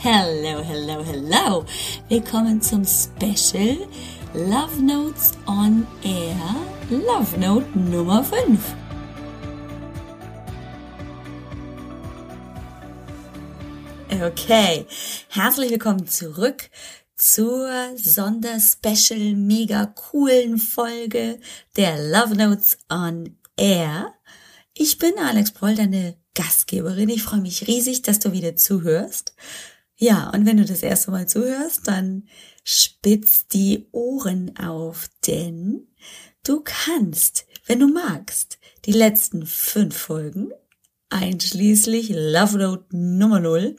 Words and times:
Hello, 0.00 0.62
hello, 0.62 1.02
hello. 1.02 1.64
Willkommen 2.08 2.62
zum 2.62 2.84
Special 2.84 3.78
Love 4.32 4.80
Notes 4.80 5.32
on 5.48 5.88
Air, 6.04 6.54
Love 6.88 7.36
Note 7.36 7.66
Nummer 7.76 8.22
5. 8.22 8.60
Okay, 14.22 14.86
herzlich 15.30 15.72
willkommen 15.72 16.06
zurück 16.06 16.70
zur 17.16 17.68
Sonderspecial 17.96 19.34
mega 19.34 19.86
coolen 19.86 20.58
Folge 20.58 21.40
der 21.76 21.98
Love 21.98 22.36
Notes 22.36 22.78
on 22.88 23.36
Air. 23.56 24.14
Ich 24.74 24.98
bin 24.98 25.18
Alex 25.18 25.50
Broll, 25.50 25.74
deine 25.74 26.16
Gastgeberin. 26.36 27.08
Ich 27.08 27.24
freue 27.24 27.40
mich 27.40 27.66
riesig, 27.66 28.02
dass 28.02 28.20
du 28.20 28.30
wieder 28.30 28.54
zuhörst. 28.54 29.34
Ja, 30.00 30.30
und 30.30 30.46
wenn 30.46 30.58
du 30.58 30.64
das 30.64 30.84
erste 30.84 31.10
Mal 31.10 31.26
zuhörst, 31.26 31.88
dann 31.88 32.28
spitz 32.62 33.48
die 33.48 33.88
Ohren 33.90 34.56
auf, 34.56 35.08
denn 35.26 35.88
du 36.44 36.62
kannst, 36.64 37.46
wenn 37.66 37.80
du 37.80 37.88
magst, 37.88 38.58
die 38.84 38.92
letzten 38.92 39.44
fünf 39.44 39.96
Folgen, 39.96 40.52
einschließlich 41.10 42.10
Love 42.10 42.58
Note 42.58 42.96
Nummer 42.96 43.40
0, 43.40 43.74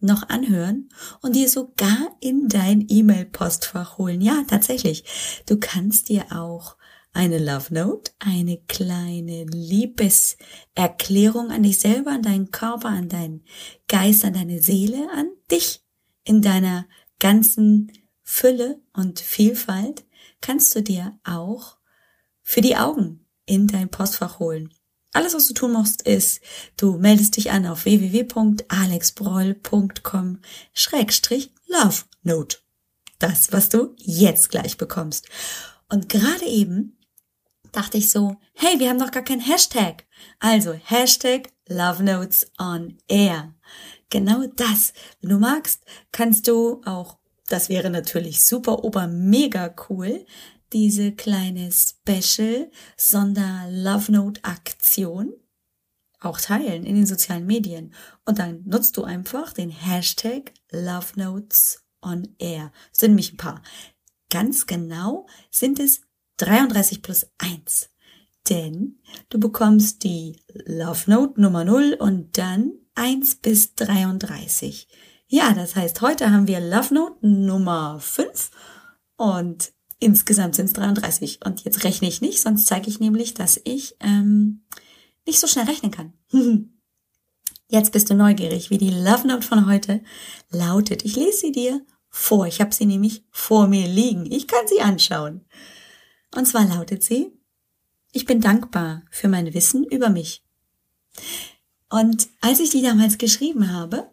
noch 0.00 0.30
anhören 0.30 0.88
und 1.20 1.36
dir 1.36 1.50
sogar 1.50 2.16
in 2.20 2.48
dein 2.48 2.86
E-Mail-Postfach 2.88 3.98
holen. 3.98 4.22
Ja, 4.22 4.42
tatsächlich. 4.48 5.04
Du 5.44 5.58
kannst 5.60 6.08
dir 6.08 6.24
auch 6.30 6.76
eine 7.12 7.38
Love 7.38 7.74
Note, 7.74 8.12
eine 8.18 8.58
kleine 8.68 9.44
Liebeserklärung 9.44 11.50
an 11.50 11.62
dich 11.62 11.80
selber, 11.80 12.12
an 12.12 12.22
deinen 12.22 12.50
Körper, 12.50 12.88
an 12.88 13.08
deinen 13.08 13.44
Geist, 13.88 14.24
an 14.24 14.34
deine 14.34 14.62
Seele, 14.62 15.08
an 15.14 15.30
dich 15.50 15.82
in 16.24 16.42
deiner 16.42 16.86
ganzen 17.18 17.92
Fülle 18.22 18.80
und 18.92 19.18
Vielfalt 19.20 20.04
kannst 20.40 20.74
du 20.74 20.82
dir 20.82 21.18
auch 21.24 21.78
für 22.42 22.60
die 22.60 22.76
Augen 22.76 23.24
in 23.44 23.66
dein 23.66 23.90
Postfach 23.90 24.38
holen. 24.38 24.72
Alles, 25.12 25.34
was 25.34 25.48
du 25.48 25.54
tun 25.54 25.72
musst, 25.72 26.02
ist, 26.02 26.40
du 26.76 26.96
meldest 26.96 27.36
dich 27.36 27.50
an 27.50 27.66
auf 27.66 27.84
www.alexbroll.com 27.84 30.38
Schrägstrich 30.72 31.52
Love 31.66 32.04
Note. 32.22 32.58
Das, 33.18 33.50
was 33.52 33.68
du 33.68 33.96
jetzt 33.96 34.50
gleich 34.50 34.76
bekommst. 34.76 35.26
Und 35.88 36.08
gerade 36.08 36.46
eben 36.46 36.96
dachte 37.72 37.98
ich 37.98 38.10
so, 38.10 38.36
hey, 38.54 38.78
wir 38.78 38.88
haben 38.88 38.98
doch 38.98 39.10
gar 39.10 39.22
kein 39.22 39.40
Hashtag. 39.40 40.06
Also 40.38 40.72
Hashtag 40.72 41.52
Love 41.68 42.02
Notes 42.02 42.50
on 42.58 42.98
Air. 43.08 43.54
Genau 44.10 44.46
das. 44.56 44.92
Wenn 45.20 45.30
du 45.30 45.38
magst, 45.38 45.84
kannst 46.12 46.48
du 46.48 46.82
auch, 46.84 47.18
das 47.48 47.68
wäre 47.68 47.90
natürlich 47.90 48.44
super, 48.44 48.84
ober 48.84 49.06
mega 49.06 49.74
cool, 49.88 50.24
diese 50.72 51.12
kleine 51.12 51.70
Special 51.72 52.70
Sonder 52.96 53.66
Love 53.70 54.12
Note 54.12 54.44
Aktion 54.44 55.32
auch 56.20 56.40
teilen 56.40 56.84
in 56.84 56.96
den 56.96 57.06
sozialen 57.06 57.46
Medien. 57.46 57.94
Und 58.24 58.38
dann 58.38 58.62
nutzt 58.64 58.96
du 58.96 59.04
einfach 59.04 59.52
den 59.52 59.70
Hashtag 59.70 60.52
Love 60.70 61.06
Notes 61.16 61.82
on 62.02 62.34
Air. 62.38 62.72
Sind 62.92 63.14
mich 63.14 63.32
ein 63.32 63.38
paar. 63.38 63.62
Ganz 64.28 64.66
genau 64.66 65.26
sind 65.50 65.80
es 65.80 66.02
33 66.40 67.02
plus 67.02 67.26
1. 67.38 67.90
Denn 68.48 69.00
du 69.28 69.38
bekommst 69.38 70.04
die 70.04 70.40
Love 70.66 71.10
Note 71.10 71.40
Nummer 71.40 71.64
0 71.64 71.96
und 71.98 72.38
dann 72.38 72.72
1 72.94 73.36
bis 73.36 73.74
33. 73.74 74.88
Ja, 75.28 75.52
das 75.52 75.76
heißt, 75.76 76.00
heute 76.00 76.32
haben 76.32 76.48
wir 76.48 76.60
Love 76.60 76.94
Note 76.94 77.26
Nummer 77.26 78.00
5 78.00 78.50
und 79.16 79.72
insgesamt 79.98 80.56
sind 80.56 80.66
es 80.66 80.72
33. 80.72 81.44
Und 81.44 81.62
jetzt 81.64 81.84
rechne 81.84 82.08
ich 82.08 82.20
nicht, 82.20 82.40
sonst 82.40 82.66
zeige 82.66 82.88
ich 82.88 82.98
nämlich, 82.98 83.34
dass 83.34 83.60
ich 83.64 83.96
ähm, 84.00 84.64
nicht 85.26 85.38
so 85.38 85.46
schnell 85.46 85.66
rechnen 85.66 85.92
kann. 85.92 86.14
Jetzt 87.72 87.92
bist 87.92 88.10
du 88.10 88.14
neugierig, 88.14 88.70
wie 88.70 88.78
die 88.78 88.90
Love 88.90 89.28
Note 89.28 89.46
von 89.46 89.66
heute 89.66 90.02
lautet. 90.50 91.04
Ich 91.04 91.14
lese 91.14 91.38
sie 91.38 91.52
dir 91.52 91.86
vor. 92.08 92.48
Ich 92.48 92.60
habe 92.60 92.74
sie 92.74 92.84
nämlich 92.84 93.24
vor 93.30 93.68
mir 93.68 93.86
liegen. 93.86 94.26
Ich 94.26 94.48
kann 94.48 94.66
sie 94.66 94.80
anschauen. 94.80 95.46
Und 96.34 96.46
zwar 96.46 96.66
lautet 96.66 97.02
sie, 97.02 97.32
ich 98.12 98.24
bin 98.24 98.40
dankbar 98.40 99.02
für 99.10 99.28
mein 99.28 99.52
Wissen 99.54 99.84
über 99.84 100.10
mich. 100.10 100.42
Und 101.88 102.28
als 102.40 102.60
ich 102.60 102.70
die 102.70 102.82
damals 102.82 103.18
geschrieben 103.18 103.72
habe, 103.72 104.10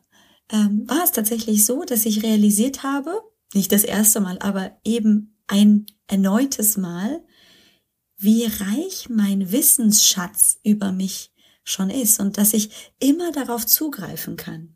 ähm, 0.50 0.88
war 0.88 1.03
es 1.03 1.11
tatsächlich 1.11 1.66
so, 1.66 1.83
dass 1.83 2.05
ich 2.05 2.23
realisiert 2.23 2.83
habe, 2.83 3.22
nicht 3.53 3.72
das 3.72 3.83
erste 3.83 4.19
Mal, 4.19 4.39
aber 4.39 4.78
eben 4.83 5.38
ein 5.47 5.85
erneutes 6.07 6.78
Mal, 6.78 7.23
wie 8.17 8.45
reich 8.45 9.09
mein 9.09 9.51
Wissensschatz 9.51 10.59
über 10.63 10.91
mich 10.91 11.31
schon 11.63 11.89
ist 11.89 12.19
und 12.19 12.38
dass 12.38 12.53
ich 12.53 12.94
immer 12.99 13.31
darauf 13.31 13.66
zugreifen 13.66 14.38
kann. 14.38 14.75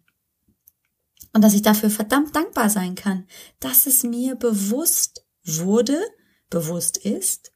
Und 1.34 1.41
dass 1.41 1.53
ich 1.53 1.62
dafür 1.62 1.90
verdammt 1.90 2.35
dankbar 2.35 2.69
sein 2.69 2.96
kann, 2.96 3.25
dass 3.59 3.88
es 3.88 4.03
mir 4.03 4.35
bewusst 4.35 5.25
wurde, 5.44 5.97
bewusst 6.51 6.97
ist, 6.97 7.51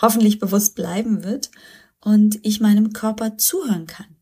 hoffentlich 0.00 0.40
bewusst 0.40 0.74
bleiben 0.74 1.22
wird 1.22 1.52
und 2.00 2.40
ich 2.42 2.60
meinem 2.60 2.92
Körper 2.92 3.38
zuhören 3.38 3.86
kann, 3.86 4.16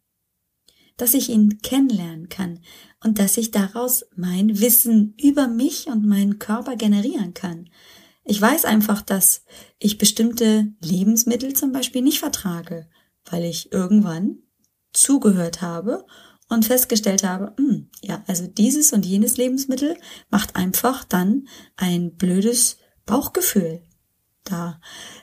dass 0.98 1.14
ich 1.14 1.30
ihn 1.30 1.62
kennenlernen 1.62 2.28
kann 2.28 2.60
und 3.02 3.18
dass 3.18 3.38
ich 3.38 3.50
daraus 3.50 4.04
mein 4.14 4.60
Wissen 4.60 5.14
über 5.20 5.48
mich 5.48 5.86
und 5.86 6.04
meinen 6.04 6.38
Körper 6.38 6.76
generieren 6.76 7.32
kann. 7.32 7.70
Ich 8.24 8.40
weiß 8.40 8.66
einfach, 8.66 9.00
dass 9.00 9.44
ich 9.78 9.96
bestimmte 9.96 10.68
Lebensmittel 10.82 11.54
zum 11.54 11.72
Beispiel 11.72 12.02
nicht 12.02 12.18
vertrage, 12.18 12.90
weil 13.24 13.44
ich 13.44 13.72
irgendwann 13.72 14.40
zugehört 14.92 15.62
habe 15.62 16.04
und 16.48 16.64
festgestellt 16.64 17.22
habe, 17.22 17.54
mh, 17.58 17.68
hm, 17.68 17.90
ja, 18.02 18.22
also 18.26 18.46
dieses 18.46 18.92
und 18.92 19.06
jenes 19.06 19.36
Lebensmittel 19.36 19.96
macht 20.30 20.56
einfach 20.56 21.04
dann 21.04 21.46
ein 21.76 22.16
blödes 22.16 22.78
Bauchgefühl 23.06 23.82
da 24.50 24.80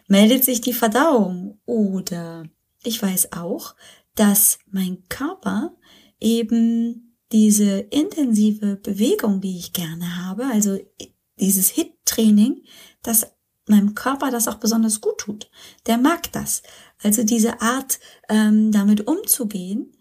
meldet 0.07 0.43
sich 0.43 0.61
die 0.61 0.73
Verdauung 0.73 1.59
oder 1.65 2.45
ich 2.83 3.01
weiß 3.01 3.33
auch, 3.33 3.75
dass 4.15 4.59
mein 4.71 5.03
Körper 5.09 5.75
eben 6.19 7.17
diese 7.31 7.79
intensive 7.79 8.77
Bewegung, 8.77 9.41
die 9.41 9.57
ich 9.57 9.73
gerne 9.73 10.25
habe, 10.25 10.45
also 10.45 10.77
dieses 11.39 11.69
HIT-Training, 11.69 12.63
dass 13.01 13.27
meinem 13.67 13.95
Körper 13.95 14.31
das 14.31 14.47
auch 14.47 14.55
besonders 14.55 15.01
gut 15.01 15.17
tut. 15.17 15.49
Der 15.87 15.97
mag 15.97 16.31
das. 16.31 16.61
Also 17.01 17.23
diese 17.23 17.61
Art, 17.61 17.99
ähm, 18.29 18.71
damit 18.71 19.07
umzugehen, 19.07 19.94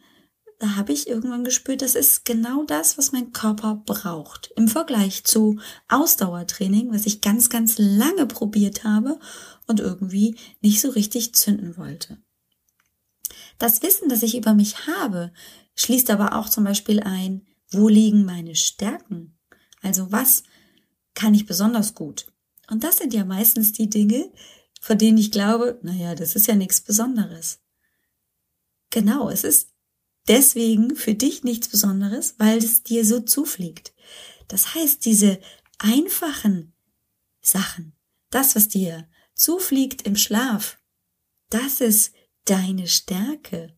da 0.59 0.76
habe 0.76 0.92
ich 0.92 1.09
irgendwann 1.09 1.44
gespürt, 1.44 1.82
das 1.82 1.94
ist 1.94 2.25
genau 2.25 2.65
das, 2.65 2.97
was 2.97 3.12
mein 3.12 3.32
Körper 3.32 3.82
braucht. 3.84 4.53
Im 4.56 4.69
Vergleich 4.69 5.25
zu 5.25 5.59
Ausdauertraining, 5.88 6.92
was 6.92 7.06
ich 7.06 7.20
ganz, 7.20 7.50
ganz 7.50 7.76
lange 7.78 8.26
probiert 8.26 8.84
habe 8.84 9.19
und 9.66 9.81
irgendwie 9.81 10.37
nicht 10.60 10.81
so 10.81 10.91
richtig 10.91 11.34
zünden 11.34 11.76
wollte. 11.76 12.19
Das 13.59 13.82
Wissen, 13.82 14.09
das 14.09 14.22
ich 14.22 14.37
über 14.37 14.54
mich 14.54 14.87
habe, 14.87 15.32
schließt 15.76 16.10
aber 16.10 16.37
auch 16.37 16.48
zum 16.48 16.65
Beispiel 16.65 17.00
ein, 17.00 17.47
wo 17.71 17.88
liegen 17.88 18.25
meine 18.25 18.54
Stärken? 18.54 19.36
Also 19.82 20.12
was 20.12 20.44
kann 21.15 21.34
ich 21.34 21.47
besonders 21.47 21.94
gut? 21.94 22.26
Und 22.71 22.84
das 22.84 22.98
sind 22.98 23.12
ja 23.12 23.25
meistens 23.25 23.72
die 23.72 23.91
Dinge, 23.91 24.32
von 24.81 24.98
denen 24.98 25.19
ich 25.19 25.31
glaube, 25.31 25.78
naja, 25.82 26.15
das 26.15 26.36
ist 26.36 26.47
ja 26.47 26.54
nichts 26.54 26.81
Besonderes. 26.81 27.60
Genau, 28.91 29.28
es 29.28 29.44
ist 29.44 29.74
deswegen 30.29 30.97
für 30.97 31.15
dich 31.15 31.45
nichts 31.45 31.69
Besonderes, 31.69 32.35
weil 32.39 32.59
es 32.59 32.83
dir 32.83 33.04
so 33.04 33.21
zufliegt. 33.21 33.95
Das 34.48 34.75
heißt, 34.75 35.04
diese 35.04 35.41
einfachen 35.78 36.75
Sachen, 37.41 37.97
das, 38.31 38.57
was 38.57 38.69
dir 38.69 39.09
zufliegt 39.34 40.03
im 40.03 40.16
Schlaf, 40.16 40.78
das 41.51 41.81
ist 41.81 42.15
deine 42.45 42.87
Stärke. 42.87 43.75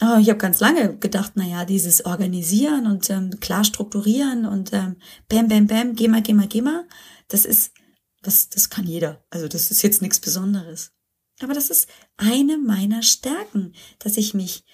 Oh, 0.00 0.18
ich 0.20 0.28
habe 0.28 0.38
ganz 0.38 0.60
lange 0.60 0.98
gedacht, 0.98 1.32
na 1.36 1.44
ja, 1.44 1.64
dieses 1.64 2.04
Organisieren 2.04 2.86
und 2.86 3.08
ähm, 3.10 3.38
klar 3.40 3.64
strukturieren 3.64 4.44
und 4.44 4.72
ähm, 4.72 4.96
bam, 5.28 5.48
bam, 5.48 5.66
bam, 5.66 5.94
geh 5.94 6.08
mal, 6.08 6.22
geh 6.22 6.34
mal, 6.34 6.48
geh 6.48 6.62
mal, 6.62 6.86
das 7.28 7.44
ist, 7.44 7.72
das, 8.22 8.48
das 8.48 8.70
kann 8.70 8.86
jeder. 8.86 9.24
Also 9.30 9.48
das 9.48 9.70
ist 9.70 9.82
jetzt 9.82 10.02
nichts 10.02 10.18
Besonderes. 10.18 10.92
Aber 11.40 11.54
das 11.54 11.70
ist 11.70 11.88
eine 12.16 12.58
meiner 12.58 13.02
Stärken, 13.02 13.74
dass 13.98 14.16
ich 14.16 14.34
mich 14.34 14.64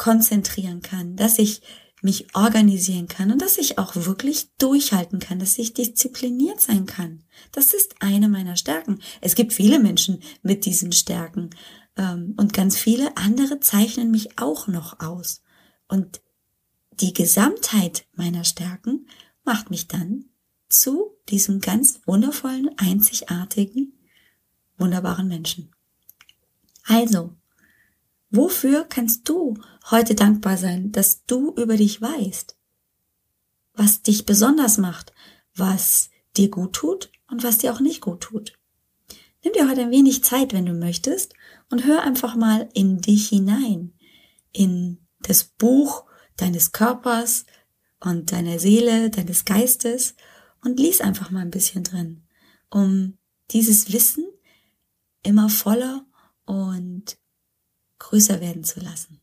konzentrieren 0.00 0.80
kann, 0.80 1.14
dass 1.14 1.38
ich 1.38 1.60
mich 2.00 2.34
organisieren 2.34 3.06
kann 3.06 3.30
und 3.30 3.42
dass 3.42 3.58
ich 3.58 3.76
auch 3.76 3.94
wirklich 3.94 4.48
durchhalten 4.56 5.18
kann, 5.18 5.38
dass 5.38 5.58
ich 5.58 5.74
diszipliniert 5.74 6.58
sein 6.58 6.86
kann. 6.86 7.22
Das 7.52 7.74
ist 7.74 7.96
eine 8.00 8.30
meiner 8.30 8.56
Stärken. 8.56 9.00
Es 9.20 9.34
gibt 9.34 9.52
viele 9.52 9.78
Menschen 9.78 10.22
mit 10.42 10.64
diesen 10.64 10.92
Stärken 10.92 11.50
ähm, 11.98 12.32
und 12.38 12.54
ganz 12.54 12.78
viele 12.78 13.14
andere 13.18 13.60
zeichnen 13.60 14.10
mich 14.10 14.38
auch 14.38 14.68
noch 14.68 15.00
aus. 15.00 15.42
Und 15.86 16.22
die 16.92 17.12
Gesamtheit 17.12 18.06
meiner 18.14 18.44
Stärken 18.44 19.06
macht 19.44 19.68
mich 19.68 19.86
dann 19.86 20.24
zu 20.70 21.10
diesem 21.28 21.60
ganz 21.60 22.00
wundervollen, 22.06 22.70
einzigartigen, 22.78 23.92
wunderbaren 24.78 25.28
Menschen. 25.28 25.74
Also, 26.84 27.34
wofür 28.30 28.84
kannst 28.84 29.28
du 29.28 29.54
heute 29.90 30.14
dankbar 30.14 30.56
sein, 30.56 30.92
dass 30.92 31.24
du 31.26 31.52
über 31.54 31.76
dich 31.76 32.00
weißt? 32.00 32.56
Was 33.74 34.02
dich 34.02 34.26
besonders 34.26 34.78
macht, 34.78 35.12
was 35.54 36.10
dir 36.36 36.48
gut 36.50 36.72
tut 36.74 37.10
und 37.28 37.42
was 37.42 37.58
dir 37.58 37.72
auch 37.72 37.80
nicht 37.80 38.00
gut 38.00 38.20
tut. 38.20 38.58
Nimm 39.42 39.52
dir 39.54 39.68
heute 39.68 39.82
ein 39.82 39.90
wenig 39.90 40.22
Zeit, 40.22 40.52
wenn 40.52 40.66
du 40.66 40.72
möchtest, 40.74 41.34
und 41.70 41.86
hör 41.86 42.02
einfach 42.02 42.34
mal 42.34 42.68
in 42.74 43.00
dich 43.00 43.28
hinein, 43.28 43.94
in 44.52 44.98
das 45.20 45.44
Buch 45.44 46.04
deines 46.36 46.72
Körpers 46.72 47.46
und 48.00 48.32
deiner 48.32 48.58
Seele, 48.58 49.10
deines 49.10 49.44
Geistes 49.44 50.14
und 50.62 50.78
lies 50.78 51.00
einfach 51.00 51.30
mal 51.30 51.40
ein 51.40 51.50
bisschen 51.50 51.84
drin, 51.84 52.24
um 52.70 53.18
dieses 53.50 53.92
Wissen 53.92 54.24
immer 55.22 55.48
voller 55.48 56.06
und 56.44 57.18
größer 58.00 58.40
werden 58.40 58.64
zu 58.64 58.80
lassen. 58.80 59.20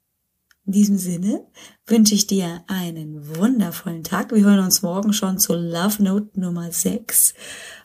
In 0.65 0.74
diesem 0.74 0.97
Sinne 0.97 1.45
wünsche 1.85 2.13
ich 2.13 2.27
dir 2.27 2.63
einen 2.68 3.38
wundervollen 3.38 4.03
Tag. 4.03 4.33
Wir 4.33 4.44
hören 4.44 4.59
uns 4.59 4.81
morgen 4.81 5.13
schon 5.13 5.39
zur 5.39 5.57
Love 5.57 6.03
Note 6.03 6.39
Nummer 6.39 6.71
6 6.71 7.33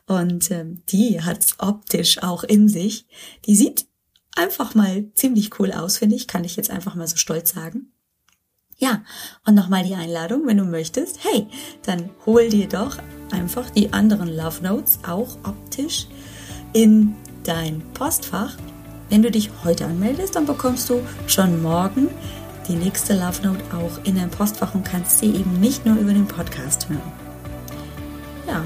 und 0.06 0.50
ähm, 0.50 0.82
die 0.88 1.22
hat's 1.22 1.56
optisch 1.58 2.22
auch 2.22 2.42
in 2.42 2.68
sich. 2.68 3.06
Die 3.46 3.54
sieht 3.54 3.86
einfach 4.34 4.74
mal 4.74 5.12
ziemlich 5.14 5.58
cool 5.60 5.72
aus, 5.72 5.98
finde 5.98 6.16
ich, 6.16 6.26
kann 6.26 6.44
ich 6.44 6.56
jetzt 6.56 6.70
einfach 6.70 6.94
mal 6.94 7.06
so 7.06 7.16
stolz 7.16 7.52
sagen. 7.52 7.92
Ja, 8.78 9.04
und 9.46 9.54
nochmal 9.54 9.84
die 9.84 9.94
Einladung, 9.94 10.44
wenn 10.46 10.56
du 10.56 10.64
möchtest, 10.64 11.22
hey, 11.22 11.46
dann 11.84 12.10
hol 12.26 12.48
dir 12.48 12.66
doch 12.66 12.98
einfach 13.30 13.70
die 13.70 13.92
anderen 13.92 14.28
Love 14.28 14.60
Notes 14.60 14.98
auch 15.06 15.36
optisch 15.44 16.08
in 16.72 17.14
dein 17.44 17.80
Postfach. 17.94 18.56
Wenn 19.12 19.20
du 19.20 19.30
dich 19.30 19.50
heute 19.62 19.84
anmeldest, 19.84 20.36
dann 20.36 20.46
bekommst 20.46 20.88
du 20.88 21.02
schon 21.26 21.60
morgen 21.60 22.08
die 22.66 22.76
nächste 22.76 23.12
Love 23.12 23.42
Note 23.46 23.62
auch 23.76 24.02
in 24.04 24.16
dein 24.16 24.30
Postfach 24.30 24.74
und 24.74 24.86
kannst 24.86 25.18
sie 25.18 25.26
eben 25.26 25.60
nicht 25.60 25.84
nur 25.84 25.96
über 25.96 26.14
den 26.14 26.26
Podcast 26.26 26.88
hören. 26.88 27.12
Ja, 28.48 28.64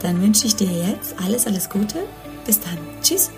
dann 0.00 0.22
wünsche 0.22 0.46
ich 0.46 0.54
dir 0.54 0.70
jetzt 0.70 1.16
alles, 1.20 1.48
alles 1.48 1.68
Gute. 1.68 2.04
Bis 2.46 2.60
dann. 2.60 2.78
Tschüss. 3.02 3.32